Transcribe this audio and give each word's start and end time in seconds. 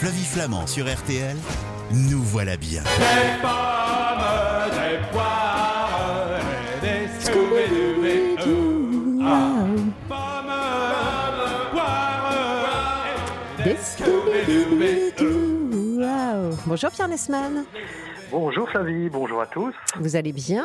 Flavie 0.00 0.24
Flamand 0.24 0.66
sur 0.68 0.86
RTL, 0.86 1.36
nous 1.90 2.22
voilà 2.22 2.56
bien. 2.56 2.82
Des 2.82 2.88
pommes, 3.42 4.70
des 4.70 4.98
poires, 5.10 6.38
et 6.38 6.80
des 6.80 7.08
Scooby-Doo. 7.20 9.20
Ah. 9.24 9.64
Pommes, 10.08 10.52
poires, 11.72 13.04
Des 13.58 13.64
des 13.64 13.76
Scooby-Doo. 13.76 16.00
Wow. 16.00 16.56
Bonjour 16.66 16.90
Pierre 16.92 17.08
Nesman, 17.08 17.64
Bonjour 18.30 18.68
Flavie, 18.70 19.08
bonjour 19.10 19.40
à 19.40 19.46
tous. 19.46 19.74
vous 19.98 20.14
allez 20.14 20.32
bien? 20.32 20.64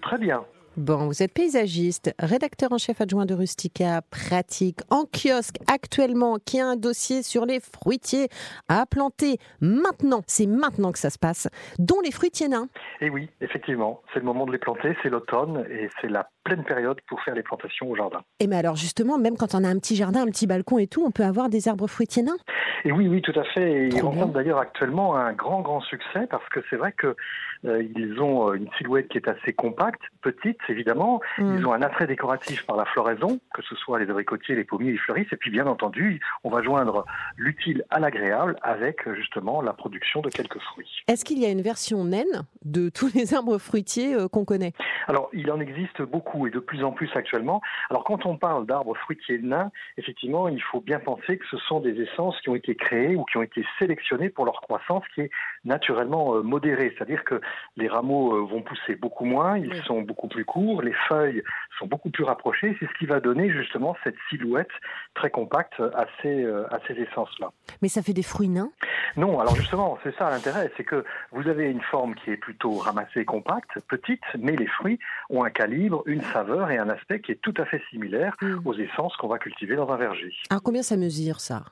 Très 0.00 0.16
bien. 0.18 0.44
Bon, 0.76 1.06
vous 1.06 1.22
êtes 1.22 1.32
paysagiste, 1.32 2.14
rédacteur 2.18 2.70
en 2.70 2.76
chef 2.76 3.00
adjoint 3.00 3.24
de 3.24 3.32
Rustica, 3.32 4.02
pratique 4.10 4.80
en 4.90 5.04
kiosque 5.04 5.56
actuellement, 5.72 6.36
qui 6.36 6.60
a 6.60 6.66
un 6.66 6.76
dossier 6.76 7.22
sur 7.22 7.46
les 7.46 7.60
fruitiers 7.60 8.28
à 8.68 8.84
planter 8.84 9.38
maintenant. 9.62 10.20
C'est 10.26 10.46
maintenant 10.46 10.92
que 10.92 10.98
ça 10.98 11.08
se 11.08 11.18
passe, 11.18 11.48
dont 11.78 12.02
les 12.04 12.10
fruitiers 12.10 12.48
nains. 12.48 12.68
Et 13.00 13.08
oui, 13.08 13.30
effectivement, 13.40 14.02
c'est 14.12 14.20
le 14.20 14.26
moment 14.26 14.44
de 14.44 14.52
les 14.52 14.58
planter, 14.58 14.94
c'est 15.02 15.08
l'automne 15.08 15.64
et 15.70 15.88
c'est 16.02 16.10
la 16.10 16.28
pleine 16.44 16.62
période 16.62 17.00
pour 17.08 17.22
faire 17.22 17.34
les 17.34 17.42
plantations 17.42 17.90
au 17.90 17.96
jardin. 17.96 18.20
Et 18.38 18.46
mais 18.46 18.56
alors 18.56 18.76
justement, 18.76 19.16
même 19.16 19.38
quand 19.38 19.54
on 19.54 19.64
a 19.64 19.68
un 19.68 19.78
petit 19.78 19.96
jardin, 19.96 20.24
un 20.24 20.30
petit 20.30 20.46
balcon 20.46 20.76
et 20.76 20.86
tout, 20.86 21.02
on 21.06 21.10
peut 21.10 21.24
avoir 21.24 21.48
des 21.48 21.68
arbres 21.68 21.86
fruitiers 21.86 22.22
nains? 22.22 22.36
Et 22.84 22.92
oui, 22.92 23.08
oui, 23.08 23.22
tout 23.22 23.32
à 23.34 23.44
fait. 23.44 23.72
Et 23.72 23.88
ils 23.88 24.02
rencontrent 24.02 24.34
d'ailleurs 24.34 24.58
actuellement 24.58 25.16
un 25.16 25.32
grand, 25.32 25.62
grand 25.62 25.80
succès 25.80 26.26
parce 26.30 26.46
que 26.50 26.60
c'est 26.68 26.76
vrai 26.76 26.92
que 26.92 27.16
euh, 27.64 27.82
ils 27.96 28.20
ont 28.20 28.50
euh, 28.50 28.54
une 28.54 28.68
silhouette 28.78 29.08
qui 29.08 29.18
est 29.18 29.28
assez 29.28 29.52
compacte, 29.52 30.02
petite 30.22 30.58
évidemment. 30.70 31.20
Mm. 31.38 31.56
Ils 31.58 31.66
ont 31.66 31.72
un 31.72 31.82
attrait 31.82 32.06
décoratif 32.06 32.64
par 32.66 32.76
la 32.76 32.84
floraison, 32.86 33.38
que 33.54 33.62
ce 33.62 33.74
soit 33.76 33.98
les 33.98 34.08
abricotiers, 34.10 34.54
les 34.54 34.64
pommiers, 34.64 34.92
les 34.92 34.98
fleuristes. 34.98 35.32
Et 35.32 35.36
puis 35.36 35.50
bien 35.50 35.66
entendu, 35.66 36.20
on 36.44 36.50
va 36.50 36.62
joindre 36.62 37.04
l'utile 37.36 37.84
à 37.90 38.00
l'agréable 38.00 38.56
avec 38.62 39.08
justement 39.14 39.62
la 39.62 39.72
production 39.72 40.20
de 40.20 40.28
quelques 40.30 40.60
fruits. 40.60 40.90
Est-ce 41.08 41.24
qu'il 41.24 41.38
y 41.38 41.46
a 41.46 41.50
une 41.50 41.62
version 41.62 42.04
naine 42.04 42.44
de 42.64 42.88
tous 42.88 43.10
les 43.14 43.34
arbres 43.34 43.58
fruitiers 43.58 44.14
euh, 44.14 44.28
qu'on 44.28 44.44
connaît? 44.44 44.72
Alors, 45.08 45.28
il 45.32 45.50
en 45.50 45.60
existe 45.60 46.02
beaucoup 46.02 46.46
et 46.46 46.50
de 46.50 46.58
plus 46.58 46.82
en 46.84 46.92
plus 46.92 47.10
actuellement. 47.14 47.60
Alors, 47.90 48.04
quand 48.04 48.26
on 48.26 48.36
parle 48.36 48.66
d'arbres 48.66 48.96
fruitiers 48.96 49.38
nains, 49.38 49.70
effectivement, 49.96 50.48
il 50.48 50.62
faut 50.62 50.80
bien 50.80 50.98
penser 50.98 51.38
que 51.38 51.46
ce 51.50 51.56
sont 51.58 51.80
des 51.80 52.00
essences 52.00 52.40
qui 52.40 52.48
ont 52.48 52.54
été 52.56 52.74
créées 52.74 53.16
ou 53.16 53.24
qui 53.24 53.36
ont 53.36 53.42
été 53.42 53.64
sélectionnées 53.78 54.28
pour 54.30 54.44
leur 54.44 54.60
croissance 54.60 55.04
qui 55.14 55.22
est 55.22 55.30
naturellement 55.64 56.34
euh, 56.36 56.42
modérée. 56.42 56.92
C'est-à-dire 56.96 57.24
que 57.24 57.40
les 57.76 57.88
rameaux 57.88 58.34
euh, 58.34 58.40
vont 58.46 58.62
pousser 58.62 58.94
beaucoup 58.96 59.24
moins, 59.24 59.58
ils 59.58 59.68
Oui. 59.70 59.82
sont 59.86 60.02
beaucoup 60.02 60.28
plus 60.28 60.44
courts, 60.44 60.55
les 60.82 60.94
feuilles 61.08 61.42
sont 61.78 61.86
beaucoup 61.86 62.10
plus 62.10 62.24
rapprochées. 62.24 62.76
C'est 62.80 62.86
ce 62.86 62.98
qui 62.98 63.06
va 63.06 63.20
donner 63.20 63.50
justement 63.50 63.96
cette 64.02 64.16
silhouette 64.30 64.70
très 65.14 65.30
compacte 65.30 65.78
à 65.80 66.06
ces, 66.22 66.42
euh, 66.44 66.66
à 66.74 66.78
ces 66.86 66.94
essences-là. 66.94 67.50
Mais 67.82 67.88
ça 67.88 68.02
fait 68.02 68.12
des 68.14 68.22
fruits 68.22 68.48
nains? 68.48 68.70
Non, 69.16 69.38
alors 69.40 69.54
justement, 69.56 69.98
c'est 70.02 70.14
ça 70.16 70.30
l'intérêt, 70.30 70.70
c'est 70.76 70.84
que 70.84 71.04
vous 71.32 71.48
avez 71.48 71.70
une 71.70 71.82
forme 71.82 72.14
qui 72.14 72.30
est 72.30 72.36
plutôt 72.36 72.72
ramassée, 72.72 73.24
compacte, 73.24 73.78
petite, 73.88 74.22
mais 74.38 74.56
les 74.56 74.66
fruits 74.66 74.98
ont 75.30 75.44
un 75.44 75.50
calibre, 75.50 76.02
une 76.06 76.22
saveur 76.22 76.70
et 76.70 76.78
un 76.78 76.88
aspect 76.88 77.20
qui 77.20 77.32
est 77.32 77.40
tout 77.42 77.54
à 77.58 77.64
fait 77.66 77.82
similaire 77.90 78.34
Mm. 78.40 78.58
aux 78.64 78.74
essences 78.74 79.16
qu'on 79.16 79.28
va 79.28 79.38
cultiver 79.38 79.76
dans 79.76 79.88
un 79.90 79.96
verger. 79.96 80.32
Alors 80.50 80.62
combien 80.62 80.82
ça 80.82 80.96
mesure 80.96 81.40
ça? 81.40 81.64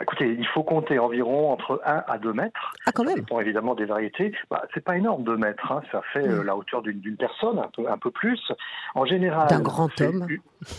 Écoutez, 0.00 0.36
il 0.38 0.46
faut 0.48 0.62
compter 0.62 0.98
environ 0.98 1.50
entre 1.52 1.80
1 1.84 2.04
à 2.06 2.18
2 2.18 2.32
mètres. 2.32 2.72
Ah 2.86 2.92
quand 2.92 3.04
Ça 3.04 3.08
même 3.10 3.20
dépend 3.20 3.40
évidemment 3.40 3.74
des 3.74 3.86
variétés. 3.86 4.32
Bah, 4.50 4.62
c'est 4.74 4.84
pas 4.84 4.96
énorme 4.96 5.24
2 5.24 5.36
mètres, 5.36 5.72
hein. 5.72 5.80
ça 5.90 6.02
fait 6.12 6.26
euh, 6.26 6.42
Mm. 6.42 6.46
la 6.46 6.56
hauteur 6.56 6.82
d'une 6.82 7.16
personne, 7.16 7.58
un 7.58 7.70
peu, 7.74 7.90
un 7.90 7.98
peu 7.98 8.10
plus. 8.10 8.40
En 8.94 9.06
général, 9.06 9.48
D'un 9.48 9.60
grand 9.60 9.88
homme. 10.00 10.26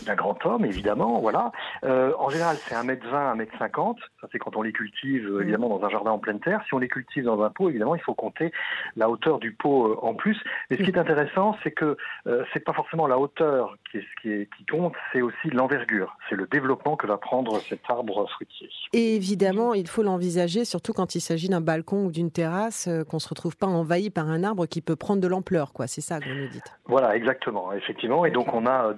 D'un 0.06 0.14
grand 0.14 0.44
homme, 0.46 0.64
évidemment, 0.64 1.20
voilà. 1.20 1.52
Euh, 1.84 2.12
en 2.18 2.28
général, 2.30 2.56
c'est 2.58 2.74
1m20, 2.74 3.36
1m50. 3.36 3.96
Ça, 4.20 4.28
c'est 4.32 4.38
quand 4.38 4.56
on 4.56 4.62
les 4.62 4.72
cultive, 4.72 5.28
Mm. 5.30 5.42
évidemment, 5.42 5.68
dans 5.78 5.84
un 5.86 5.88
jardin 5.90 6.10
en 6.10 6.18
pleine 6.18 6.40
terre. 6.40 6.62
Si 6.66 6.74
on 6.74 6.78
les 6.78 6.88
cultive 6.88 7.24
dans 7.24 7.42
un 7.42 7.50
pot, 7.50 7.68
évidemment, 7.68 7.94
il 7.94 8.00
faut 8.02 8.14
compter 8.14 8.52
la 8.96 9.08
hauteur 9.08 9.38
du 9.38 9.52
pot 9.52 9.88
euh, 9.92 9.96
en 10.02 10.14
plus. 10.14 10.36
Mais 10.70 10.76
ce 10.76 10.82
qui 10.82 10.90
est 10.90 10.98
intéressant, 10.98 11.56
c'est 11.62 11.70
que 11.70 11.96
euh, 12.26 12.44
c'est 12.52 12.60
pas 12.64 12.72
forcément 12.72 13.06
la 13.06 13.18
hauteur 13.18 13.76
qui, 13.90 13.98
est, 13.98 14.00
ce 14.02 14.22
qui, 14.22 14.30
est- 14.32 14.48
qui 14.56 14.64
compte, 14.66 14.94
c'est 15.12 15.22
aussi 15.22 15.50
l'envergure. 15.50 16.16
C'est 16.28 16.34
le 16.36 16.46
développement 16.46 16.96
que 16.96 17.06
va 17.06 17.16
prendre 17.16 17.58
cet 17.60 17.80
arbre 17.88 18.26
fruitier. 18.30 18.68
Et 18.92 19.14
évidemment, 19.16 19.74
il 19.74 19.86
faut 19.88 20.02
l'envisager, 20.02 20.64
surtout 20.64 20.92
quand 20.92 21.14
il 21.14 21.20
s'agit 21.20 21.48
d'un 21.48 21.60
balcon 21.60 22.06
ou 22.06 22.10
d'une 22.10 22.30
terrasse, 22.30 22.88
euh, 22.88 23.04
qu'on 23.04 23.18
se 23.18 23.28
retrouve 23.28 23.56
pas 23.56 23.66
envahi 23.66 24.10
par 24.10 24.28
un 24.28 24.42
arbre 24.44 24.66
qui 24.66 24.80
peut 24.80 24.96
prendre 24.96 25.20
de 25.22 25.28
l'ampleur, 25.28 25.72
quoi. 25.72 25.86
C'est 25.86 26.00
ça 26.00 26.18
que 26.20 26.28
vous 26.28 26.34
nous 26.34 26.48
dites. 26.48 26.72
Voilà, 26.86 27.16
exactement, 27.16 27.72
effectivement. 27.72 28.24
Et 28.24 28.30
donc, 28.30 28.52
on 28.52 28.66
a 28.66 28.88
euh, 28.88 28.94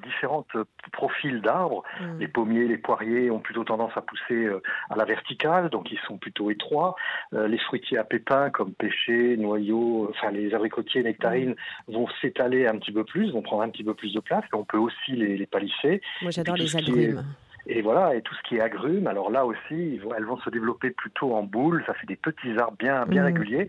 profils 0.93 1.41
d'arbres. 1.41 1.83
Mm. 2.01 2.19
Les 2.19 2.29
pommiers, 2.29 2.69
les 2.69 2.79
poiriers 2.79 3.31
ont 3.31 3.41
plutôt 3.41 3.65
tendance 3.65 3.93
à 3.97 4.03
pousser 4.03 4.45
euh, 4.45 4.63
à 4.89 4.97
la 4.97 5.05
verticale, 5.05 5.71
donc 5.71 5.91
ils 5.91 5.99
sont 6.07 6.19
plutôt 6.19 6.51
étroits. 6.51 6.95
Euh, 7.35 7.49
les 7.49 7.59
fruitiers 7.59 7.99
à 7.99 8.05
pépins 8.05 8.51
comme 8.51 8.73
pêchers, 8.73 9.37
noyaux, 9.37 10.05
euh, 10.05 10.11
enfin 10.11 10.31
les 10.31 10.55
abricotiers, 10.55 11.03
nectarines 11.03 11.55
vont 11.89 12.09
s'étaler 12.21 12.67
un 12.67 12.79
petit 12.79 12.93
peu 12.93 13.05
plus, 13.05 13.33
vont 13.33 13.43
prendre 13.43 13.63
un 13.63 13.69
petit 13.69 13.85
peu 13.85 13.95
plus 13.95 14.13
de 14.13 14.21
place. 14.21 14.45
On 14.53 14.65
peut 14.65 14.79
aussi 14.79 15.13
les, 15.13 15.37
les 15.37 15.47
palisser. 15.47 16.01
Moi, 16.23 16.31
j'adore 16.31 16.57
les 16.57 16.77
agrumes. 16.77 17.25
Et 17.73 17.83
voilà, 17.83 18.17
et 18.17 18.23
tout 18.23 18.35
ce 18.35 18.43
qui 18.49 18.57
est 18.57 18.61
agrumes, 18.61 19.07
alors 19.07 19.31
là 19.31 19.47
aussi, 19.47 20.01
elles 20.17 20.25
vont 20.25 20.39
se 20.41 20.51
développer 20.51 20.91
plutôt 20.91 21.35
en 21.35 21.45
boule. 21.45 21.85
Ça 21.87 21.95
fait 21.95 22.07
des 22.07 22.17
petits 22.17 22.59
arbres 22.59 22.77
bien, 22.79 23.07
bien 23.07 23.23
Mhm. 23.23 23.27
réguliers. 23.35 23.69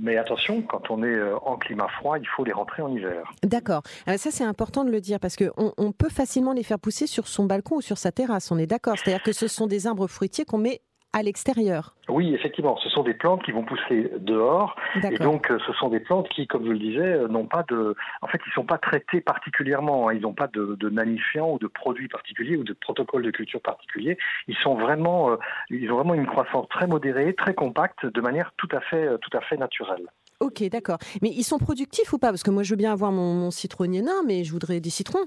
Mais 0.00 0.16
attention, 0.16 0.62
quand 0.62 0.90
on 0.90 1.02
est 1.02 1.14
euh, 1.14 1.36
en 1.40 1.56
climat 1.58 1.88
froid, 1.98 2.18
il 2.18 2.26
faut 2.26 2.42
les 2.44 2.52
rentrer 2.52 2.80
en 2.82 2.88
hiver. 2.88 3.30
D'accord. 3.42 3.82
Euh, 4.08 4.16
Ça, 4.16 4.30
c'est 4.30 4.44
important 4.44 4.84
de 4.84 4.90
le 4.90 5.00
dire 5.02 5.20
parce 5.20 5.36
que 5.36 5.52
on, 5.58 5.72
on 5.76 5.92
peut 5.92 6.08
facilement 6.08 6.54
les 6.54 6.62
faire 6.62 6.78
pousser 6.78 7.06
sur 7.06 7.26
son 7.28 7.44
balcon 7.44 7.76
ou 7.76 7.80
sur 7.82 7.98
sa 7.98 8.12
terrasse. 8.12 8.50
On 8.50 8.56
est 8.58 8.66
d'accord. 8.66 8.94
C'est-à-dire 8.96 9.22
que 9.22 9.32
ce 9.32 9.46
sont 9.46 9.66
des 9.66 9.86
arbres 9.86 10.06
fruitiers 10.06 10.46
qu'on 10.46 10.58
met 10.58 10.80
à 11.14 11.22
l'extérieur. 11.22 11.94
Oui, 12.08 12.34
effectivement, 12.34 12.76
ce 12.82 12.88
sont 12.90 13.02
des 13.04 13.14
plantes 13.14 13.42
qui 13.44 13.52
vont 13.52 13.62
pousser 13.64 14.10
dehors. 14.18 14.76
Et 15.10 15.16
donc, 15.16 15.50
euh, 15.50 15.58
ce 15.66 15.72
sont 15.74 15.88
des 15.88 16.00
plantes 16.00 16.28
qui, 16.28 16.46
comme 16.46 16.66
je 16.66 16.72
le 16.72 16.78
disais, 16.78 17.00
euh, 17.00 17.28
n'ont 17.28 17.46
pas 17.46 17.64
de, 17.68 17.94
en 18.20 18.26
fait, 18.26 18.40
ils 18.46 18.52
sont 18.52 18.64
pas 18.64 18.78
traités 18.78 19.20
particulièrement. 19.20 20.08
hein. 20.08 20.14
Ils 20.14 20.20
n'ont 20.22 20.34
pas 20.34 20.48
de, 20.48 20.76
de 20.78 20.90
nanifiants 20.90 21.52
ou 21.52 21.58
de 21.58 21.68
produits 21.68 22.08
particuliers 22.08 22.56
ou 22.56 22.64
de 22.64 22.72
protocoles 22.72 23.22
de 23.22 23.30
culture 23.30 23.60
particuliers. 23.62 24.18
Ils 24.48 24.56
sont 24.56 24.74
vraiment, 24.74 25.30
euh, 25.30 25.36
ils 25.70 25.90
ont 25.90 25.96
vraiment 25.96 26.14
une 26.14 26.26
croissance 26.26 26.68
très 26.68 26.86
modérée, 26.86 27.32
très 27.34 27.54
compacte, 27.54 28.04
de 28.04 28.20
manière 28.20 28.52
tout 28.56 28.68
à 28.72 28.80
fait, 28.80 29.08
tout 29.20 29.34
à 29.36 29.40
fait 29.40 29.56
naturelle. 29.56 30.06
Ok, 30.40 30.62
d'accord. 30.68 30.98
Mais 31.22 31.30
ils 31.30 31.44
sont 31.44 31.58
productifs 31.58 32.12
ou 32.12 32.18
pas? 32.18 32.28
Parce 32.28 32.42
que 32.42 32.50
moi, 32.50 32.64
je 32.64 32.70
veux 32.70 32.76
bien 32.76 32.92
avoir 32.92 33.12
mon, 33.12 33.32
mon 33.34 33.50
citronnier 33.52 34.02
nain, 34.02 34.22
mais 34.26 34.42
je 34.42 34.52
voudrais 34.52 34.80
des 34.80 34.90
citrons. 34.90 35.24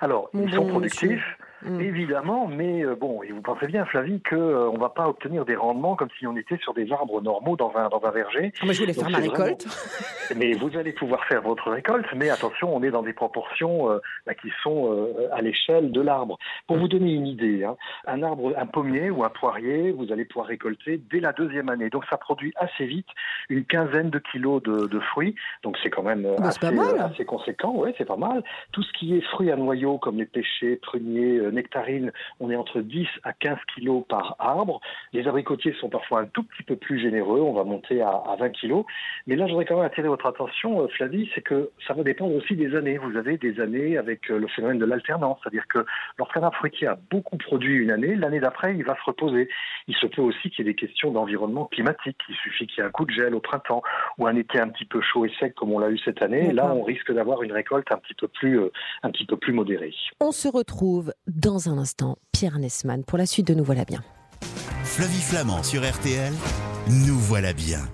Alors, 0.00 0.30
Mon 0.32 0.46
ils 0.46 0.54
sont 0.54 0.66
productifs. 0.66 1.36
Mm. 1.62 1.80
Évidemment, 1.80 2.46
mais 2.46 2.84
euh, 2.84 2.94
bon, 2.94 3.22
et 3.22 3.32
vous 3.32 3.42
pensez 3.42 3.66
bien, 3.66 3.84
Flavie, 3.84 4.20
que 4.22 4.34
euh, 4.36 4.70
on 4.70 4.78
va 4.78 4.88
pas 4.88 5.08
obtenir 5.08 5.44
des 5.44 5.56
rendements 5.56 5.94
comme 5.96 6.08
si 6.18 6.26
on 6.26 6.36
était 6.36 6.56
sur 6.58 6.72
des 6.74 6.90
arbres 6.92 7.20
normaux 7.20 7.56
dans 7.56 7.72
un 7.76 7.88
dans 7.88 8.02
un 8.04 8.10
verger. 8.10 8.52
Moi, 8.62 8.72
je 8.72 8.80
voulais 8.80 8.92
Donc, 8.94 9.02
faire 9.04 9.10
ma 9.10 9.18
vraiment- 9.18 9.32
récolte. 9.44 9.66
Mais 10.36 10.52
vous 10.52 10.76
allez 10.78 10.92
pouvoir 10.92 11.24
faire 11.24 11.42
votre 11.42 11.70
récolte, 11.70 12.06
mais 12.14 12.30
attention, 12.30 12.72
on 12.74 12.84
est 12.84 12.92
dans 12.92 13.02
des 13.02 13.12
proportions 13.12 13.90
euh, 13.90 13.98
bah, 14.26 14.34
qui 14.34 14.48
sont 14.62 14.92
euh, 14.94 15.28
à 15.32 15.42
l'échelle 15.42 15.90
de 15.90 16.00
l'arbre. 16.00 16.38
Pour 16.68 16.76
vous 16.78 16.86
donner 16.86 17.12
une 17.14 17.26
idée, 17.26 17.64
hein, 17.64 17.76
un 18.06 18.22
arbre, 18.22 18.54
un 18.56 18.66
pommier 18.66 19.10
ou 19.10 19.24
un 19.24 19.28
poirier, 19.28 19.90
vous 19.90 20.12
allez 20.12 20.24
pouvoir 20.24 20.46
récolter 20.46 21.00
dès 21.10 21.18
la 21.18 21.32
deuxième 21.32 21.68
année. 21.68 21.90
Donc 21.90 22.04
ça 22.08 22.16
produit 22.16 22.52
assez 22.56 22.86
vite 22.86 23.08
une 23.48 23.64
quinzaine 23.64 24.10
de 24.10 24.20
kilos 24.20 24.62
de, 24.62 24.86
de 24.86 25.00
fruits. 25.00 25.34
Donc 25.64 25.76
c'est 25.82 25.90
quand 25.90 26.04
même 26.04 26.22
Bah, 26.38 26.50
assez, 27.06 27.24
conséquent. 27.24 27.72
Ouais, 27.74 27.92
c'est 27.98 28.04
pas 28.06 28.16
mal. 28.16 28.44
Tout 28.70 28.84
ce 28.84 28.92
qui 28.92 29.16
est 29.16 29.22
fruits 29.32 29.50
à 29.50 29.56
noyaux 29.56 29.98
comme 29.98 30.16
les 30.18 30.26
pêchers, 30.26 30.76
pruniers, 30.76 31.40
nectarines, 31.50 32.12
on 32.40 32.50
est 32.50 32.56
entre 32.56 32.80
10 32.80 33.06
à 33.24 33.32
15 33.32 33.58
kilos 33.74 34.04
par 34.08 34.36
arbre. 34.38 34.80
Les 35.12 35.26
abricotiers 35.26 35.74
sont 35.80 35.88
parfois 35.88 36.20
un 36.20 36.26
tout 36.26 36.42
petit 36.42 36.62
peu 36.62 36.76
plus 36.76 37.00
généreux. 37.00 37.40
On 37.40 37.52
va 37.52 37.64
monter 37.64 38.02
à, 38.02 38.10
à 38.10 38.36
20 38.38 38.50
kilos. 38.50 38.84
Mais 39.26 39.36
là, 39.36 39.46
je 39.46 39.52
voudrais 39.52 39.64
quand 39.64 39.76
même 39.76 39.84
attirer 39.84 40.08
votre 40.08 40.26
attention, 40.26 40.82
euh, 40.82 40.88
Flavie, 40.88 41.30
c'est 41.34 41.40
que 41.40 41.70
ça 41.86 41.94
va 41.94 42.02
dépendre 42.02 42.34
aussi 42.34 42.56
des 42.56 42.74
années. 42.74 42.98
Vous 42.98 43.16
avez 43.16 43.38
des 43.38 43.60
années 43.60 43.96
avec 43.96 44.30
euh, 44.30 44.38
le 44.38 44.48
phénomène 44.48 44.78
de 44.78 44.84
l'alternance, 44.84 45.38
c'est-à-dire 45.42 45.66
que 45.68 45.84
lorsqu'un 46.18 46.42
arbre 46.42 46.56
fruitier 46.56 46.86
a 46.86 46.98
beaucoup 47.10 47.36
produit 47.36 47.76
une 47.76 47.90
année, 47.90 48.14
l'année 48.14 48.40
d'après, 48.40 48.74
il 48.74 48.84
va 48.84 48.96
se 48.96 49.04
reposer. 49.04 49.48
Il 49.88 49.94
se 49.96 50.06
peut 50.06 50.22
aussi 50.22 50.50
qu'il 50.50 50.64
y 50.64 50.68
ait 50.68 50.72
des 50.72 50.76
questions 50.76 51.10
d'environnement 51.10 51.66
climatique. 51.66 52.18
Il 52.28 52.34
suffit 52.36 52.66
qu'il 52.66 52.78
y 52.78 52.80
ait 52.80 52.88
un 52.88 52.90
coup 52.90 53.04
de 53.04 53.10
gel 53.10 53.34
au 53.34 53.40
printemps 53.40 53.82
ou 54.18 54.26
un 54.26 54.36
été 54.36 54.60
un 54.60 54.68
petit 54.68 54.84
peu 54.84 55.00
chaud 55.00 55.24
et 55.24 55.32
sec 55.38 55.54
comme 55.54 55.72
on 55.72 55.78
l'a 55.78 55.90
eu 55.90 55.98
cette 55.98 56.22
année. 56.22 56.48
Et 56.48 56.52
là, 56.52 56.72
on 56.74 56.82
risque 56.82 57.12
d'avoir 57.12 57.42
une 57.42 57.52
récolte 57.52 57.90
un 57.92 57.98
petit 57.98 58.14
peu 58.14 58.28
plus, 58.28 58.60
euh, 58.60 58.72
un 59.02 59.10
petit 59.10 59.26
peu 59.26 59.36
plus 59.36 59.52
modérée. 59.52 59.94
On 60.20 60.32
se 60.32 60.48
retrouve 60.48 61.12
dans 61.40 61.68
un 61.70 61.78
instant, 61.78 62.18
Pierre 62.32 62.58
Nesman, 62.58 63.02
pour 63.02 63.16
la 63.16 63.26
suite 63.26 63.46
de 63.46 63.54
Nous 63.54 63.64
voilà 63.64 63.84
bien. 63.84 64.02
Flavie 64.84 65.20
Flamand 65.20 65.62
sur 65.62 65.88
RTL, 65.88 66.32
nous 66.88 67.18
voilà 67.18 67.52
bien. 67.52 67.88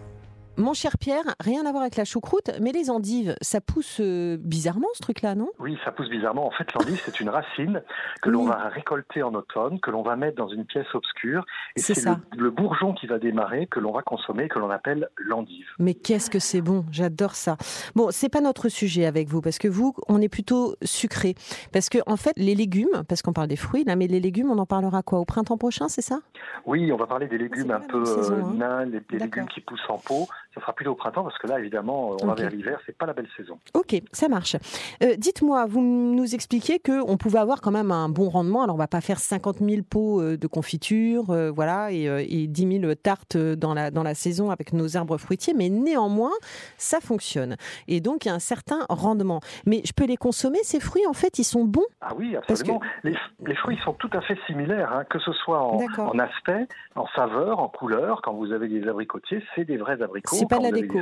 Mon 0.58 0.72
cher 0.72 0.96
Pierre, 0.98 1.24
rien 1.38 1.66
à 1.66 1.70
voir 1.70 1.82
avec 1.82 1.96
la 1.96 2.04
choucroute, 2.04 2.50
mais 2.62 2.72
les 2.72 2.88
endives, 2.90 3.34
ça 3.42 3.60
pousse 3.60 3.98
euh, 4.00 4.38
bizarrement 4.40 4.88
ce 4.94 5.02
truc-là, 5.02 5.34
non? 5.34 5.50
Oui, 5.58 5.76
ça 5.84 5.92
pousse 5.92 6.08
bizarrement. 6.08 6.46
En 6.46 6.50
fait, 6.50 6.72
l'endive, 6.72 7.00
c'est 7.04 7.20
une 7.20 7.28
racine 7.28 7.82
que 8.22 8.30
l'on 8.30 8.44
Oui. 8.44 8.48
va 8.48 8.68
récolter 8.68 9.22
en 9.22 9.34
automne, 9.34 9.78
que 9.80 9.90
l'on 9.90 10.02
va 10.02 10.16
mettre 10.16 10.36
dans 10.36 10.48
une 10.48 10.64
pièce 10.64 10.86
obscure. 10.94 11.44
Et 11.76 11.80
C'est 11.80 12.02
le, 12.06 12.16
le 12.38 12.50
bourgeon 12.50 12.94
qui 12.94 13.06
va 13.06 13.18
démarrer, 13.18 13.66
que 13.66 13.80
l'on 13.80 13.92
va 13.92 14.00
consommer, 14.02 14.48
que 14.48 14.58
l'on 14.58 14.70
appelle 14.70 15.08
l'endive. 15.18 15.66
Mais 15.78 15.92
qu'est-ce 15.94 16.30
que 16.30 16.38
c'est 16.38 16.62
bon, 16.62 16.84
j'adore 16.90 17.34
ça. 17.34 17.56
Bon, 17.94 18.08
c'est 18.10 18.30
pas 18.30 18.40
notre 18.40 18.68
sujet 18.70 19.04
avec 19.04 19.28
vous, 19.28 19.42
parce 19.42 19.58
que 19.58 19.68
vous, 19.68 19.94
on 20.08 20.20
est 20.22 20.28
plutôt 20.30 20.76
sucré. 20.82 21.34
Parce 21.72 21.88
que, 21.90 21.98
en 22.06 22.16
fait, 22.16 22.32
les 22.36 22.54
légumes, 22.54 23.02
parce 23.08 23.20
qu'on 23.20 23.32
parle 23.34 23.48
des 23.48 23.56
fruits, 23.56 23.84
là, 23.84 23.94
mais 23.94 24.06
les 24.06 24.20
légumes, 24.20 24.50
on 24.50 24.58
en 24.58 24.66
parlera 24.66 25.02
quoi 25.02 25.18
Au 25.18 25.24
printemps 25.26 25.58
prochain, 25.58 25.88
c'est 25.88 26.02
ça? 26.02 26.20
Oui, 26.64 26.90
on 26.92 26.96
va 26.96 27.06
parler 27.06 27.26
des 27.26 27.38
légumes 27.38 27.66
C'est 27.66 27.72
un 27.72 27.80
peu 27.80 28.02
euh, 28.06 28.42
hein. 28.42 28.54
nains, 28.56 28.84
les, 28.86 29.00
des 29.00 29.18
légumes 29.18 29.46
qui 29.48 29.60
poussent 29.60 29.80
en 29.90 29.98
pot. 29.98 30.26
Ça 30.56 30.62
sera 30.62 30.72
plutôt 30.72 30.92
au 30.92 30.94
printemps, 30.94 31.22
parce 31.22 31.36
que 31.38 31.46
là, 31.46 31.58
évidemment, 31.58 32.16
on 32.22 32.26
va 32.26 32.32
Ok. 32.32 32.40
vers 32.40 32.50
l'hiver, 32.50 32.80
c'est 32.86 32.96
pas 32.96 33.04
la 33.04 33.12
belle 33.12 33.28
saison. 33.36 33.58
Ok, 33.74 33.94
ça 34.10 34.28
marche. 34.28 34.56
Euh, 35.02 35.14
Dites-moi, 35.18 35.66
vous 35.66 35.82
nous 35.82 36.34
expliquez 36.34 36.78
qu'on 36.78 37.18
pouvait 37.18 37.38
avoir 37.40 37.60
quand 37.60 37.70
même 37.70 37.90
un 37.90 38.08
bon 38.08 38.30
rendement. 38.30 38.62
Alors, 38.62 38.74
on 38.74 38.78
va 38.78 38.86
pas 38.88 39.02
faire 39.02 39.18
50 39.18 39.58
000 39.58 39.82
pots 39.88 40.22
euh, 40.22 40.38
de 40.38 40.46
confiture, 40.46 41.28
euh, 41.30 41.50
voilà, 41.50 41.92
et, 41.92 42.08
euh, 42.08 42.24
et 42.26 42.46
10 42.46 42.80
000 42.80 42.94
tartes 42.94 43.36
dans 43.36 43.74
la, 43.74 43.90
dans 43.90 44.02
la 44.02 44.14
saison 44.14 44.50
avec 44.50 44.72
nos 44.72 44.96
arbres 44.96 45.18
fruitiers, 45.18 45.52
mais 45.54 45.68
néanmoins, 45.68 46.32
ça 46.78 47.00
fonctionne. 47.00 47.56
Et 47.86 48.00
donc, 48.00 48.24
il 48.24 48.28
y 48.28 48.30
a 48.30 48.34
un 48.34 48.38
certain 48.38 48.86
rendement. 48.88 49.40
Mais 49.66 49.82
je 49.84 49.92
peux 49.92 50.06
les 50.06 50.16
consommer, 50.16 50.58
ces 50.62 50.80
fruits, 50.80 51.06
en 51.06 51.12
fait, 51.12 51.38
ils 51.38 51.44
sont 51.44 51.64
bons? 51.64 51.84
Ah 52.00 52.14
oui, 52.16 52.32
Parce 52.46 52.60
absolument. 52.62 52.80
Les, 53.04 53.14
les 53.44 53.56
fruits 53.56 53.78
sont 53.84 53.92
tout 53.92 54.10
à 54.14 54.22
fait 54.22 54.38
similaires, 54.46 54.90
hein, 54.92 55.04
que 55.10 55.18
ce 55.18 55.32
soit 55.32 55.60
en, 55.62 55.82
en 55.98 56.18
aspect, 56.18 56.66
en 56.94 57.06
saveur, 57.14 57.58
en 57.60 57.68
couleur. 57.68 58.22
Quand 58.22 58.32
vous 58.32 58.52
avez 58.52 58.68
des 58.68 58.88
abricotiers, 58.88 59.42
c'est 59.54 59.64
des 59.64 59.76
vrais 59.76 60.00
abricots. 60.00 60.36
C'est 60.48 60.56
pas 60.56 60.56
Quand 60.56 60.62
de 60.70 60.75
la 60.75 60.81
déco. 60.81 61.00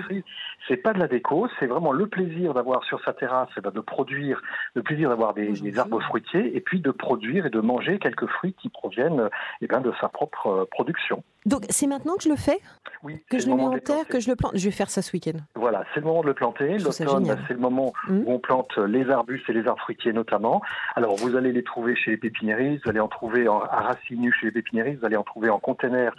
C'est 0.69 0.77
pas 0.77 0.93
de 0.93 0.99
la 0.99 1.09
déco, 1.09 1.49
c'est 1.59 1.67
vraiment 1.67 1.93
le 1.93 2.07
plaisir 2.07 2.55
d'avoir 2.55 2.83
sur 2.85 3.03
sa 3.05 3.13
terrasse, 3.13 3.49
eh 3.57 3.61
ben, 3.61 3.71
de 3.71 3.81
produire, 3.81 4.41
le 4.75 4.83
plaisir 4.83 5.09
d'avoir 5.11 5.35
des, 5.35 5.79
arbres 5.79 6.01
fruitiers, 6.03 6.57
et 6.57 6.61
puis 6.61 6.81
de 6.81 6.91
produire 6.91 7.47
et 7.47 7.51
de 7.51 7.61
manger 7.61 7.99
quelques 7.99 8.27
fruits 8.27 8.55
qui 8.55 8.69
proviennent 8.71 9.29
eh 9.61 9.67
ben, 9.67 9.81
de 9.81 9.93
sa 10.01 10.09
propre 10.09 10.47
euh, 10.47 10.65
production. 10.71 11.23
Donc, 11.47 11.65
c'est 11.69 11.87
maintenant 11.87 12.17
que 12.17 12.23
je 12.23 12.31
le 12.31 12.37
fais? 12.37 12.59
Oui, 13.03 13.23
Que 13.29 13.39
je 13.39 13.47
le 13.47 13.53
le 13.53 13.57
mets 13.59 13.65
en 13.65 13.79
terre, 13.79 14.07
que 14.09 14.19
je 14.19 14.31
le 14.31 14.37
plante? 14.37 14.53
Je 14.55 14.65
vais 14.65 14.71
faire 14.71 14.89
ça 14.89 15.03
ce 15.03 15.13
week-end. 15.13 15.39
Voilà, 15.55 15.85
c'est 15.93 16.01
le 16.01 16.07
moment 16.07 16.23
de 16.23 16.29
le 16.29 16.35
planter. 16.35 16.79
L'automne, 16.79 17.37
c'est 17.47 17.53
le 17.53 17.61
moment 17.61 17.93
Mhm. 18.09 18.25
où 18.27 18.33
on 18.33 18.39
plante 18.39 18.77
les 18.79 19.11
arbustes 19.11 19.49
et 19.51 19.53
les 19.53 19.67
arbres 19.67 19.81
fruitiers 19.83 20.15
notamment. 20.15 20.63
Alors, 20.97 21.17
vous 21.17 21.37
allez 21.37 21.53
les 21.53 21.63
trouver 21.63 21.97
chez 21.97 22.13
les 22.13 22.17
pépiniéristes, 22.17 22.85
vous 22.85 22.91
allez 22.91 23.01
en 23.01 23.09
trouver 23.09 23.47
en, 23.49 23.61
à 23.61 23.81
racines 23.81 24.21
nues 24.21 24.33
chez 24.33 24.47
les 24.47 24.53
pépiniéristes, 24.53 25.01
vous 25.01 25.07
allez 25.07 25.17
en 25.17 25.23
trouver 25.23 25.51
en 25.51 25.59
container 25.59 26.15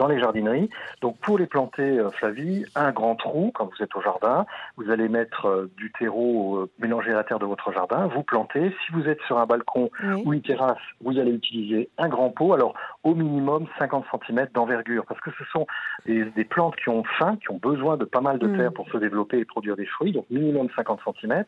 dans 0.00 0.08
les 0.08 0.18
jardineries. 0.18 0.70
Donc, 1.02 1.18
pour 1.18 1.38
les 1.38 1.46
planter, 1.46 1.98
euh, 1.98 2.10
Flavie, 2.10 2.64
un 2.74 2.90
grand 2.90 3.16
trou 3.16 3.52
quand 3.54 3.66
vous 3.66 3.84
êtes 3.84 3.94
au 3.94 4.00
jardin. 4.00 4.46
Vous 4.78 4.90
allez 4.90 5.10
mettre 5.10 5.46
euh, 5.46 5.70
du 5.76 5.92
terreau 5.92 6.56
euh, 6.56 6.70
mélangé 6.78 7.10
à 7.10 7.14
la 7.16 7.22
terre 7.22 7.38
de 7.38 7.44
votre 7.44 7.70
jardin. 7.70 8.06
Vous 8.06 8.22
plantez. 8.22 8.74
Si 8.86 8.92
vous 8.92 9.06
êtes 9.08 9.20
sur 9.26 9.38
un 9.38 9.44
balcon 9.44 9.90
Oui. 10.02 10.22
ou 10.24 10.32
une 10.32 10.40
terrasse, 10.40 10.78
vous 11.02 11.18
allez 11.18 11.32
utiliser 11.32 11.90
un 11.98 12.08
grand 12.08 12.30
pot. 12.30 12.54
Alors, 12.54 12.72
au 13.02 13.14
minimum 13.14 13.66
50 13.78 14.04
cm 14.26 14.48
d'envergure, 14.52 15.06
parce 15.06 15.20
que 15.20 15.30
ce 15.38 15.44
sont 15.52 15.66
des, 16.06 16.24
des 16.24 16.44
plantes 16.44 16.76
qui 16.76 16.88
ont 16.90 17.02
faim, 17.18 17.36
qui 17.40 17.50
ont 17.50 17.56
besoin 17.58 17.96
de 17.96 18.04
pas 18.04 18.20
mal 18.20 18.38
de 18.38 18.46
Mm. 18.46 18.56
terre 18.58 18.72
pour 18.72 18.88
se 18.90 18.96
développer 18.98 19.38
et 19.38 19.44
produire 19.44 19.76
des 19.76 19.86
fruits. 19.86 20.12
Donc, 20.12 20.26
minimum 20.30 20.68
50 20.76 21.00
cm. 21.20 21.44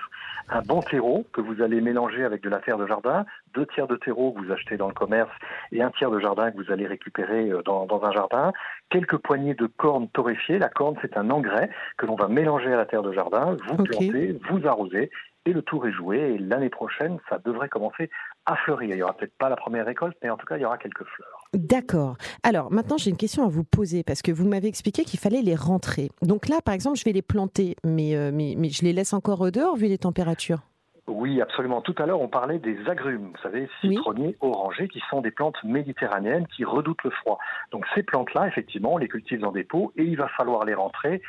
Un 0.48 0.62
bon 0.62 0.80
terreau 0.80 1.26
que 1.32 1.40
vous 1.40 1.60
allez 1.62 1.80
mélanger 1.80 2.24
avec 2.24 2.42
de 2.42 2.48
la 2.48 2.58
terre 2.58 2.78
de 2.78 2.86
jardin, 2.86 3.26
deux 3.54 3.66
tiers 3.66 3.86
de 3.86 3.96
terreau 3.96 4.32
que 4.32 4.40
vous 4.44 4.52
achetez 4.52 4.76
dans 4.76 4.88
le 4.88 4.94
commerce 4.94 5.30
et 5.72 5.82
un 5.82 5.90
tiers 5.90 6.10
de 6.10 6.18
jardin 6.20 6.50
que 6.50 6.56
vous 6.56 6.70
allez 6.72 6.86
récupérer 6.86 7.50
euh, 7.50 7.62
dans, 7.62 7.86
dans 7.86 8.02
un 8.04 8.12
jardin. 8.12 8.52
Quelques 8.90 9.18
poignées 9.18 9.54
de 9.54 9.66
cornes 9.66 10.08
torréfiées. 10.08 10.58
La 10.58 10.68
corne, 10.68 10.96
c'est 11.02 11.16
un 11.16 11.30
engrais 11.30 11.68
que 11.98 12.06
l'on 12.06 12.16
va 12.16 12.28
mélanger 12.28 12.72
à 12.72 12.76
la 12.76 12.86
terre 12.86 13.02
de 13.02 13.12
jardin. 13.12 13.56
Vous 13.68 13.74
Ok. 13.82 13.88
plantez, 13.88 14.38
vous 14.48 14.66
arrosez 14.66 15.10
et 15.44 15.52
le 15.52 15.62
tour 15.62 15.86
est 15.86 15.92
joué. 15.92 16.18
Et 16.34 16.38
l'année 16.38 16.68
prochaine, 16.70 17.18
ça 17.28 17.38
devrait 17.44 17.68
commencer 17.68 18.10
à 18.46 18.56
fleurir. 18.56 18.90
Il 18.90 18.96
n'y 18.96 19.02
aura 19.02 19.14
peut-être 19.16 19.36
pas 19.38 19.48
la 19.48 19.56
première 19.56 19.86
récolte, 19.86 20.16
mais 20.22 20.30
en 20.30 20.36
tout 20.36 20.46
cas, 20.46 20.56
il 20.56 20.62
y 20.62 20.64
aura 20.64 20.78
quelques 20.78 21.04
fleurs. 21.04 21.44
D'accord. 21.54 22.16
Alors 22.42 22.72
maintenant, 22.72 22.96
j'ai 22.96 23.10
une 23.10 23.16
question 23.16 23.44
à 23.44 23.48
vous 23.48 23.64
poser 23.64 24.02
parce 24.02 24.22
que 24.22 24.32
vous 24.32 24.48
m'avez 24.48 24.68
expliqué 24.68 25.04
qu'il 25.04 25.20
fallait 25.20 25.42
les 25.42 25.54
rentrer. 25.54 26.10
Donc 26.22 26.48
là, 26.48 26.60
par 26.64 26.74
exemple, 26.74 26.98
je 26.98 27.04
vais 27.04 27.12
les 27.12 27.22
planter, 27.22 27.76
mais, 27.84 28.16
euh, 28.16 28.30
mais, 28.32 28.54
mais 28.56 28.70
je 28.70 28.82
les 28.82 28.92
laisse 28.92 29.12
encore 29.12 29.50
dehors 29.52 29.76
vu 29.76 29.86
les 29.86 29.98
températures? 29.98 30.60
Oui, 31.08 31.40
absolument. 31.42 31.82
Tout 31.82 31.94
à 31.98 32.06
l'heure, 32.06 32.20
on 32.20 32.28
parlait 32.28 32.60
des 32.60 32.78
agrumes, 32.88 33.32
vous 33.34 33.42
savez, 33.42 33.68
Oui. 33.82 33.96
citronniers, 33.96 34.36
orangers, 34.40 34.88
qui 34.88 35.02
sont 35.10 35.20
des 35.20 35.32
plantes 35.32 35.56
méditerranéennes 35.64 36.46
qui 36.46 36.64
redoutent 36.64 37.02
le 37.02 37.10
froid. 37.10 37.38
Donc 37.72 37.84
ces 37.94 38.04
plantes-là, 38.04 38.46
effectivement, 38.46 38.94
on 38.94 38.98
les 38.98 39.08
cultive 39.08 39.40
dans 39.40 39.50
des 39.50 39.64
pots 39.64 39.92
et 39.96 40.04
il 40.04 40.16
va 40.16 40.28
falloir 40.28 40.64
les 40.64 40.74
rentrer 40.74 41.20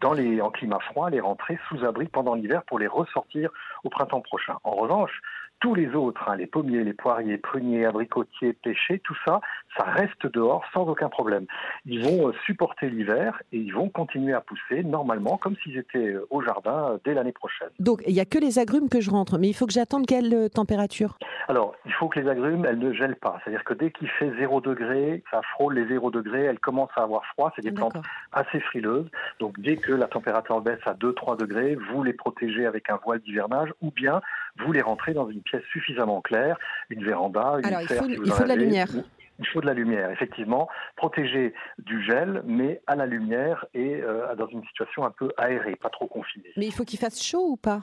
dans 0.00 0.14
les, 0.14 0.40
en 0.40 0.50
climat 0.50 0.80
froid, 0.80 1.10
les 1.10 1.20
rentrer 1.20 1.58
sous 1.68 1.84
abri 1.84 2.06
pendant 2.06 2.34
l'hiver 2.34 2.64
pour 2.64 2.78
les 2.78 2.86
ressortir 2.88 3.50
au 3.84 3.88
printemps 3.88 4.20
prochain. 4.20 4.56
En 4.64 4.72
revanche, 4.72 5.20
tous 5.60 5.74
les 5.74 5.94
autres, 5.94 6.22
hein, 6.26 6.36
les 6.36 6.46
pommiers, 6.46 6.82
les 6.82 6.94
poiriers, 6.94 7.38
pruniers, 7.38 7.84
abricotiers, 7.84 8.54
pêchers, 8.54 9.00
tout 9.04 9.16
ça, 9.24 9.40
ça 9.76 9.84
reste 9.84 10.26
dehors 10.26 10.64
sans 10.72 10.88
aucun 10.88 11.08
problème. 11.08 11.46
Ils 11.86 12.02
vont 12.02 12.28
euh, 12.28 12.32
supporter 12.46 12.88
l'hiver 12.88 13.40
et 13.52 13.58
ils 13.58 13.72
vont 13.72 13.88
continuer 13.88 14.32
à 14.32 14.40
pousser 14.40 14.82
normalement 14.82 15.36
comme 15.36 15.56
s'ils 15.62 15.76
étaient 15.76 15.98
euh, 15.98 16.26
au 16.30 16.42
jardin 16.42 16.92
euh, 16.92 16.98
dès 17.04 17.14
l'année 17.14 17.32
prochaine. 17.32 17.68
Donc 17.78 18.02
il 18.06 18.14
y 18.14 18.20
a 18.20 18.24
que 18.24 18.38
les 18.38 18.58
agrumes 18.58 18.88
que 18.88 19.00
je 19.00 19.10
rentre, 19.10 19.38
mais 19.38 19.48
il 19.48 19.54
faut 19.54 19.66
que 19.66 19.72
j'attende 19.72 20.06
quelle 20.06 20.48
température? 20.50 21.18
Alors, 21.50 21.74
il 21.84 21.92
faut 21.92 22.08
que 22.08 22.20
les 22.20 22.28
agrumes, 22.28 22.64
elles 22.64 22.78
ne 22.78 22.92
gèlent 22.92 23.16
pas. 23.16 23.40
C'est-à-dire 23.42 23.64
que 23.64 23.74
dès 23.74 23.90
qu'il 23.90 24.08
fait 24.08 24.30
0 24.38 24.60
degré, 24.60 25.24
ça 25.32 25.40
frôle 25.54 25.74
les 25.74 25.86
0 25.88 26.12
degrés, 26.12 26.44
elles 26.44 26.60
commencent 26.60 26.96
à 26.96 27.02
avoir 27.02 27.24
froid. 27.26 27.52
C'est 27.56 27.62
des 27.62 27.72
plantes 27.72 27.96
assez 28.32 28.60
frileuses. 28.60 29.08
Donc, 29.40 29.58
dès 29.58 29.76
que 29.76 29.92
la 29.92 30.06
température 30.06 30.60
baisse 30.60 30.78
à 30.86 30.94
2-3 30.94 31.36
degrés, 31.36 31.76
vous 31.90 32.04
les 32.04 32.12
protégez 32.12 32.66
avec 32.66 32.88
un 32.88 33.00
voile 33.02 33.18
d'hivernage 33.18 33.74
ou 33.82 33.90
bien 33.90 34.20
vous 34.58 34.70
les 34.70 34.80
rentrez 34.80 35.12
dans 35.12 35.28
une 35.28 35.42
pièce 35.42 35.64
suffisamment 35.72 36.20
claire, 36.20 36.56
une 36.88 37.02
véranda, 37.04 37.56
une 37.58 37.66
Alors, 37.66 37.82
il 37.82 37.88
serre 37.88 37.98
faut- 38.04 38.08
si 38.08 38.14
vous 38.16 38.24
il 38.24 38.32
faut 38.32 38.44
de 38.44 38.48
la 38.48 38.56
lumière. 38.56 38.86
ou- 38.96 39.02
Il 39.40 39.46
faut 39.48 39.60
de 39.62 39.66
la 39.66 39.72
lumière, 39.74 40.10
effectivement. 40.10 40.68
Protégé 40.96 41.52
du 41.78 42.00
gel, 42.04 42.42
mais 42.44 42.80
à 42.86 42.94
la 42.94 43.06
lumière 43.06 43.64
et 43.74 44.00
euh, 44.02 44.36
dans 44.36 44.46
une 44.48 44.62
situation 44.66 45.04
un 45.04 45.10
peu 45.10 45.32
aérée, 45.36 45.74
pas 45.76 45.88
trop 45.88 46.06
confinée. 46.06 46.52
Mais 46.58 46.66
il 46.66 46.72
faut 46.72 46.84
qu'il 46.84 46.98
fasse 47.00 47.20
chaud 47.20 47.46
ou 47.52 47.56
pas? 47.56 47.80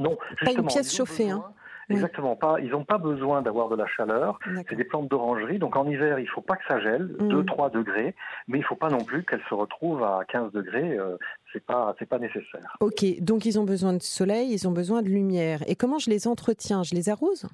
Non, 0.00 0.16
Pas 0.44 0.50
une 0.52 0.66
pièce 0.66 0.92
chauffée, 0.96 1.26
besoin- 1.26 1.44
hein. 1.50 1.52
Oui. 1.88 1.94
Exactement, 1.96 2.34
pas. 2.36 2.56
Ils 2.60 2.70
n'ont 2.70 2.84
pas 2.84 2.98
besoin 2.98 3.42
d'avoir 3.42 3.68
de 3.68 3.76
la 3.76 3.86
chaleur. 3.86 4.38
C'est 4.68 4.74
des 4.74 4.84
plantes 4.84 5.08
d'orangerie, 5.08 5.58
donc 5.58 5.76
en 5.76 5.86
hiver, 5.86 6.18
il 6.18 6.26
faut 6.28 6.40
pas 6.40 6.56
que 6.56 6.64
ça 6.66 6.80
gèle, 6.80 7.14
Mm. 7.20 7.28
2-3 7.28 7.70
degrés, 7.70 8.14
mais 8.48 8.58
il 8.58 8.64
faut 8.64 8.74
pas 8.74 8.88
non 8.88 9.04
plus 9.04 9.24
qu'elles 9.24 9.42
se 9.48 9.54
retrouvent 9.54 10.02
à 10.02 10.20
15 10.28 10.50
degrés, 10.52 10.98
euh, 10.98 11.16
c'est 11.52 11.64
pas 11.64 11.94
c'est 11.98 12.08
pas 12.08 12.18
nécessaire. 12.18 12.76
Ok, 12.80 13.04
donc 13.20 13.44
ils 13.46 13.58
ont 13.60 13.64
besoin 13.64 13.92
de 13.92 14.02
soleil, 14.02 14.52
ils 14.52 14.66
ont 14.66 14.72
besoin 14.72 15.02
de 15.02 15.08
lumière. 15.08 15.60
Et 15.68 15.76
comment 15.76 15.98
je 15.98 16.10
les 16.10 16.26
entretiens? 16.26 16.82
Je 16.82 16.94
les 16.94 17.08
arrose? 17.08 17.46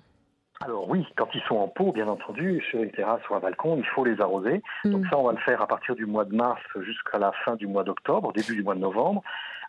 Alors 0.64 0.88
oui, 0.88 1.05
quand 1.17 1.29
ils 1.34 1.43
sont 1.49 1.56
en 1.56 1.67
pot, 1.69 1.90
bien 1.93 2.06
entendu, 2.06 2.62
sur 2.70 2.82
une 2.82 2.90
terrasse 2.93 3.20
ou 3.29 3.34
un 3.34 3.40
balcon, 3.40 3.76
il 3.76 3.84
faut 3.84 4.05
les 4.05 4.20
arroser. 4.20 4.62
Donc 4.84 5.02
Hmm. 5.05 5.08
ça, 5.11 5.19
on 5.19 5.25
va 5.25 5.32
le 5.32 5.38
faire 5.38 5.61
à 5.61 5.67
partir 5.67 5.94
du 5.96 6.06
mois 6.06 6.25
de 6.25 6.34
mars 6.34 6.62
jusqu'à 6.81 7.19
la 7.19 7.32
fin 7.44 7.56
du 7.56 7.67
mois 7.67 7.82
d'octobre, 7.84 8.32
début 8.32 8.55
du 8.55 8.62
mois 8.62 8.76
de 8.76 8.81
novembre. 8.81 9.23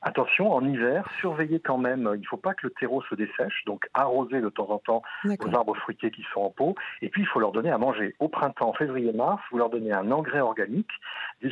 Attention, 0.05 0.51
en 0.51 0.65
hiver, 0.65 1.07
surveillez 1.19 1.59
quand 1.59 1.77
même, 1.77 2.09
il 2.15 2.19
ne 2.21 2.25
faut 2.25 2.38
pas 2.38 2.53
que 2.53 2.67
le 2.67 2.73
terreau 2.79 3.01
se 3.03 3.15
dessèche, 3.15 3.63
donc 3.65 3.88
arroser 3.94 4.41
de 4.41 4.50
temps 4.50 4.69
en 4.69 4.77
temps 4.79 5.01
aux 5.45 5.55
arbres 5.55 5.75
fruitiers 5.77 6.11
qui 6.11 6.23
sont 6.33 6.41
en 6.41 6.50
pot. 6.50 6.75
Et 7.01 7.09
puis, 7.09 7.21
il 7.21 7.25
faut 7.27 7.39
leur 7.39 7.51
donner 7.51 7.69
à 7.71 7.77
manger. 7.77 8.13
Au 8.19 8.27
printemps, 8.27 8.73
février-mars, 8.73 9.41
vous 9.51 9.57
leur 9.57 9.69
donnez 9.69 9.91
un 9.94 10.11
engrais 10.11 10.41
organique, 10.41 10.89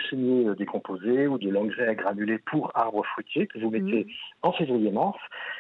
chenilles 0.10 0.48
euh, 0.48 0.56
décomposées 0.56 1.28
ou 1.28 1.38
de 1.38 1.50
l'engrais 1.50 1.96
granulé 1.96 2.38
pour 2.40 2.72
arbres 2.76 3.06
fruitiers 3.06 3.48
que 3.48 3.60
vous 3.60 3.70
mettez 3.70 4.08
en 4.42 4.52
février-mars. 4.54 5.18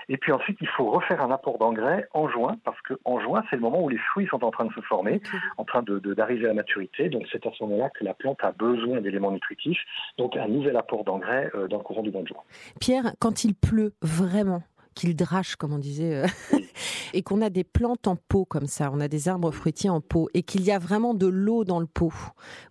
Et 0.09 0.17
puis 0.17 0.31
ensuite, 0.31 0.57
il 0.61 0.67
faut 0.67 0.89
refaire 0.91 1.21
un 1.21 1.31
apport 1.31 1.57
d'engrais 1.57 2.07
en 2.13 2.27
juin, 2.29 2.57
parce 2.63 2.79
que 2.81 2.93
en 3.05 3.19
juin, 3.19 3.43
c'est 3.49 3.55
le 3.55 3.61
moment 3.61 3.81
où 3.81 3.89
les 3.89 3.97
fruits 3.97 4.27
sont 4.27 4.43
en 4.43 4.51
train 4.51 4.65
de 4.65 4.73
se 4.73 4.81
former, 4.81 5.21
en 5.57 5.63
train 5.65 5.81
de- 5.83 5.99
de- 5.99 6.13
d'arriver 6.13 6.49
à 6.49 6.53
maturité. 6.53 7.09
Donc, 7.09 7.23
c'est 7.31 7.45
à 7.45 7.51
ce 7.57 7.63
moment-là 7.63 7.89
que 7.89 8.03
la 8.03 8.13
plante 8.13 8.43
a 8.43 8.51
besoin 8.51 8.99
d'éléments 9.01 9.31
nutritifs. 9.31 9.79
Donc, 10.17 10.35
un 10.35 10.47
nouvel 10.47 10.75
apport 10.77 11.03
d'engrais 11.03 11.49
euh, 11.55 11.67
dans 11.67 11.77
le 11.77 11.83
courant 11.83 12.01
du 12.01 12.11
mois 12.11 12.21
de 12.23 12.27
juin. 12.27 12.41
Pierre, 12.81 13.13
quand 13.19 13.43
il 13.43 13.53
pleut 13.53 13.93
vraiment, 14.01 14.63
qu'il 14.95 15.15
drache, 15.15 15.55
comme 15.55 15.71
on 15.71 15.77
disait, 15.77 16.15
euh, 16.15 16.27
et 17.13 17.21
qu'on 17.21 17.41
a 17.43 17.51
des 17.51 17.63
plantes 17.63 18.07
en 18.07 18.15
pot 18.15 18.43
comme 18.43 18.65
ça, 18.65 18.89
on 18.91 18.99
a 18.99 19.07
des 19.07 19.29
arbres 19.29 19.51
fruitiers 19.51 19.91
en 19.91 20.01
pot, 20.01 20.29
et 20.33 20.41
qu'il 20.41 20.63
y 20.63 20.71
a 20.71 20.79
vraiment 20.79 21.13
de 21.13 21.27
l'eau 21.27 21.63
dans 21.63 21.79
le 21.79 21.85
pot, 21.85 22.11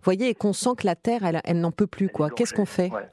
voyez, 0.03 0.27
et 0.27 0.35
qu'on 0.35 0.51
sent 0.51 0.71
que 0.77 0.85
la 0.85 0.97
terre, 0.97 1.23
elle, 1.23 1.39
elle 1.45 1.61
n'en 1.61 1.71
peut 1.71 1.87
plus, 1.87 2.09
quoi. 2.09 2.29
Qu'est-ce 2.29 2.53
qu'on 2.53 2.65
fait? 2.65 2.91
Ouais. 2.91 3.09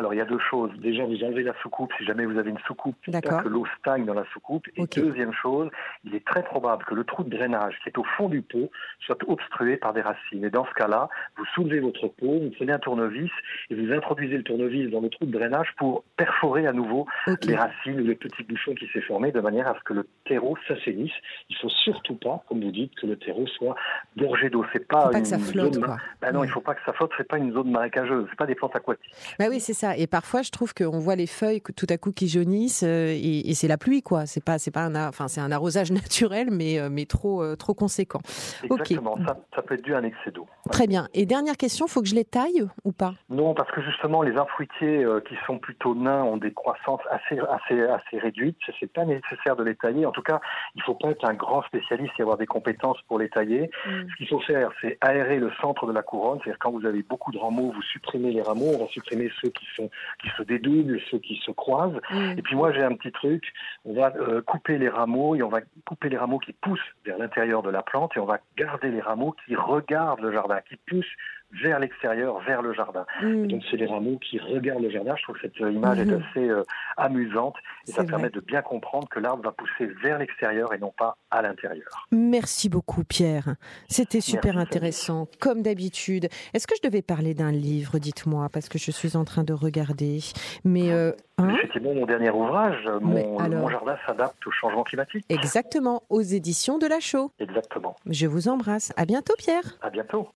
Alors, 0.00 0.14
il 0.14 0.16
y 0.16 0.20
a 0.22 0.24
deux 0.24 0.38
choses. 0.38 0.70
Déjà, 0.78 1.04
vous 1.04 1.22
enlevez 1.22 1.42
la 1.42 1.52
soucoupe 1.60 1.92
si 1.98 2.06
jamais 2.06 2.24
vous 2.24 2.38
avez 2.38 2.48
une 2.48 2.58
soucoupe, 2.66 2.96
que 3.04 3.48
l'eau 3.48 3.66
stagne 3.78 4.06
dans 4.06 4.14
la 4.14 4.24
soucoupe. 4.32 4.66
Et 4.74 4.86
deuxième 4.96 5.34
chose, 5.34 5.68
il 6.04 6.14
est 6.14 6.24
très 6.26 6.42
probable 6.42 6.86
que 6.86 6.94
le 6.94 7.04
trou 7.04 7.22
de 7.22 7.28
drainage 7.28 7.74
qui 7.82 7.90
est 7.90 7.98
au 7.98 8.04
fond 8.16 8.30
du 8.30 8.40
pot 8.40 8.70
soit 9.00 9.18
obstrué 9.28 9.76
par 9.76 9.92
des 9.92 10.00
racines. 10.00 10.42
Et 10.42 10.48
dans 10.48 10.64
ce 10.64 10.72
cas-là, 10.72 11.10
vous 11.36 11.44
soulevez 11.54 11.80
votre 11.80 12.08
pot, 12.08 12.38
vous 12.40 12.50
prenez 12.56 12.72
un 12.72 12.78
tournevis 12.78 13.30
et 13.68 13.74
vous 13.74 13.92
introduisez 13.92 14.38
le 14.38 14.42
tournevis 14.42 14.88
dans 14.90 15.02
le 15.02 15.10
trou 15.10 15.26
de 15.26 15.32
drainage 15.38 15.68
pour 15.76 16.02
perforer 16.16 16.66
à 16.66 16.72
nouveau 16.72 17.06
les 17.42 17.56
racines 17.56 18.00
ou 18.00 18.04
les 18.06 18.14
petits 18.14 18.42
bouchons 18.44 18.74
qui 18.74 18.88
s'est 18.94 19.02
formé 19.02 19.32
de 19.32 19.40
manière 19.40 19.68
à 19.68 19.74
ce 19.74 19.84
que 19.84 19.92
le 19.92 20.06
terreau 20.24 20.56
s'assainisse. 20.66 21.12
Il 21.50 21.56
faut 21.56 21.68
surtout 21.68 22.14
pas, 22.14 22.42
comme 22.48 22.62
vous 22.64 22.70
dites, 22.70 22.94
que 22.94 23.06
le 23.06 23.16
terreau 23.18 23.46
soit 23.48 23.74
gorgé 24.16 24.48
d'eau. 24.48 24.64
C'est 24.72 24.88
pas, 24.88 25.02
Faut 25.02 25.10
pas 25.10 25.18
une 25.18 25.24
que 25.24 25.28
ça 25.28 25.38
flotte, 25.38 25.74
zone- 25.74 25.84
quoi. 25.84 25.98
Ben 26.22 26.32
non, 26.32 26.40
Ouais. 26.40 26.46
il 26.46 26.50
faut 26.50 26.62
pas 26.62 26.74
que 26.74 26.80
ça 26.86 26.94
flotte. 26.94 27.10
C'est 27.18 27.28
pas 27.28 27.36
une 27.36 27.52
zone 27.52 27.70
marécageuse. 27.70 28.26
C'est 28.30 28.38
pas 28.38 28.46
des 28.46 28.54
plantes 28.54 28.74
aquatiques. 28.74 29.12
Bah 29.38 29.44
oui, 29.50 29.60
c'est 29.60 29.74
ça. 29.74 29.89
Ça. 29.90 29.96
Et 29.96 30.06
parfois, 30.06 30.42
je 30.42 30.50
trouve 30.50 30.74
qu'on 30.74 30.98
voit 30.98 31.16
les 31.16 31.26
feuilles 31.26 31.60
tout 31.76 31.86
à 31.88 31.96
coup 31.98 32.12
qui 32.12 32.28
jaunissent 32.28 32.82
euh, 32.82 33.08
et, 33.10 33.50
et 33.50 33.54
c'est 33.54 33.68
la 33.68 33.78
pluie, 33.78 34.02
quoi. 34.02 34.26
C'est 34.26 34.44
pas, 34.44 34.58
c'est 34.58 34.70
pas 34.70 34.82
un, 34.82 35.08
enfin, 35.08 35.28
c'est 35.28 35.40
un 35.40 35.52
arrosage 35.52 35.92
naturel, 35.92 36.48
mais, 36.50 36.78
euh, 36.78 36.88
mais 36.90 37.06
trop, 37.06 37.42
euh, 37.42 37.56
trop 37.56 37.74
conséquent. 37.74 38.20
Exactement, 38.62 39.16
ça, 39.26 39.36
ça 39.54 39.62
peut 39.62 39.74
être 39.74 39.82
dû 39.82 39.94
à 39.94 39.98
un 39.98 40.04
excès 40.04 40.30
d'eau. 40.30 40.46
Très 40.70 40.86
bien. 40.86 41.08
Et 41.14 41.26
dernière 41.26 41.56
question, 41.56 41.86
faut 41.86 42.02
que 42.02 42.08
je 42.08 42.14
les 42.14 42.24
taille 42.24 42.66
ou 42.84 42.92
pas? 42.92 43.14
Non, 43.28 43.54
parce 43.54 43.70
que 43.70 43.82
justement, 43.82 44.22
les 44.22 44.36
arbres 44.36 44.50
fruitiers 44.50 45.04
qui 45.28 45.34
sont 45.46 45.58
plutôt 45.58 45.94
nains 45.94 46.22
ont 46.22 46.36
des 46.36 46.52
croissances 46.52 47.00
assez, 47.10 47.38
assez, 47.38 47.82
assez 47.82 48.18
réduites. 48.18 48.56
C'est 48.78 48.92
pas 48.92 49.04
nécessaire 49.04 49.56
de 49.56 49.64
les 49.64 49.74
tailler. 49.74 50.06
En 50.06 50.12
tout 50.12 50.22
cas, 50.22 50.40
il 50.74 50.82
faut 50.82 50.94
pas 50.94 51.10
être 51.10 51.24
un 51.24 51.34
grand 51.34 51.62
spécialiste 51.62 52.12
et 52.18 52.22
avoir 52.22 52.36
des 52.36 52.46
compétences 52.46 53.00
pour 53.08 53.18
les 53.18 53.28
tailler. 53.28 53.70
Ce 53.84 54.16
qu'il 54.16 54.28
faut 54.28 54.40
faire, 54.40 54.70
c'est 54.80 54.98
aérer 55.00 55.38
le 55.38 55.50
centre 55.60 55.86
de 55.86 55.92
la 55.92 56.02
couronne. 56.02 56.38
C'est-à-dire 56.42 56.58
quand 56.58 56.70
vous 56.70 56.86
avez 56.86 57.02
beaucoup 57.02 57.32
de 57.32 57.38
rameaux, 57.38 57.72
vous 57.72 57.82
supprimez 57.82 58.30
les 58.32 58.42
rameaux. 58.42 58.72
On 58.74 58.84
va 58.84 58.88
supprimer 58.88 59.30
ceux 59.40 59.50
qui 59.50 59.66
sont 59.76 59.79
qui 60.22 60.28
se 60.36 60.42
dédoublent, 60.42 61.00
ceux 61.10 61.18
qui 61.18 61.40
se 61.44 61.50
croisent. 61.50 62.00
Et 62.36 62.42
puis 62.42 62.56
moi, 62.56 62.72
j'ai 62.72 62.82
un 62.82 62.94
petit 62.94 63.12
truc. 63.12 63.52
On 63.84 63.94
va 63.94 64.12
euh, 64.16 64.42
couper 64.42 64.78
les 64.78 64.88
rameaux 64.88 65.34
et 65.34 65.42
on 65.42 65.48
va 65.48 65.60
couper 65.86 66.08
les 66.08 66.16
rameaux 66.16 66.38
qui 66.38 66.52
poussent 66.52 66.80
vers 67.04 67.18
l'intérieur 67.18 67.62
de 67.62 67.70
la 67.70 67.82
plante 67.82 68.12
et 68.16 68.20
on 68.20 68.26
va 68.26 68.38
garder 68.56 68.90
les 68.90 69.00
rameaux 69.00 69.34
qui 69.46 69.56
regardent 69.56 70.20
le 70.20 70.32
jardin, 70.32 70.60
qui 70.68 70.76
poussent 70.76 71.16
vers 71.62 71.78
l'extérieur, 71.78 72.40
vers 72.40 72.62
le 72.62 72.72
jardin. 72.72 73.06
Mm. 73.22 73.46
Donc 73.46 73.62
c'est 73.70 73.76
les 73.76 73.86
rameaux 73.86 74.18
qui 74.18 74.38
regardent 74.38 74.82
le 74.82 74.90
jardin. 74.90 75.14
Je 75.16 75.22
trouve 75.22 75.36
que 75.36 75.42
cette 75.42 75.60
euh, 75.60 75.72
image 75.72 75.98
est 75.98 76.12
assez 76.12 76.48
euh, 76.48 76.62
amusante 76.96 77.56
et 77.88 77.92
ça 77.92 78.04
permet 78.04 78.30
de 78.30 78.40
bien 78.40 78.62
comprendre 78.62 79.08
que 79.08 79.18
l'arbre 79.20 79.42
va 79.42 79.52
pousser 79.52 79.86
vers 80.02 80.18
l'extérieur 80.18 80.72
et 80.74 80.78
non 80.78 80.92
pas 80.96 81.16
à 81.30 81.42
l'intérieur. 81.42 82.06
Merci 82.12 82.68
beaucoup, 82.68 83.04
Pierre. 83.04 83.54
C'était 83.88 84.20
super 84.20 84.54
Merci, 84.54 84.68
intéressant, 84.68 85.28
comme 85.40 85.62
d'habitude. 85.62 86.28
Est-ce 86.54 86.66
que 86.66 86.74
je 86.76 86.86
devais 86.86 87.02
parler 87.02 87.34
d'un 87.34 87.52
livre, 87.52 87.98
dites-moi, 87.98 88.48
parce 88.52 88.68
que 88.68 88.78
je 88.78 88.90
suis 88.90 89.16
en 89.16 89.24
train 89.24 89.44
de 89.44 89.52
regarder. 89.52 90.20
Mais 90.64 90.92
euh, 90.92 91.12
hein 91.38 91.54
Effectivement, 91.56 91.94
mon 91.94 92.06
dernier 92.06 92.30
ouvrage, 92.30 92.84
euh, 92.86 93.00
mon, 93.00 93.38
alors 93.38 93.62
mon 93.62 93.68
jardin 93.68 93.96
s'adapte 94.06 94.46
au 94.46 94.50
changement 94.50 94.82
climatique. 94.82 95.24
exactement, 95.28 96.02
aux 96.08 96.22
éditions 96.22 96.78
de 96.78 96.86
la 96.86 97.00
Chaux. 97.00 97.30
Exactement. 97.38 97.96
Je 98.06 98.26
vous 98.26 98.48
embrasse. 98.48 98.92
À 98.96 99.04
bientôt, 99.04 99.34
Pierre. 99.38 99.78
À 99.82 99.90
bientôt. 99.90 100.28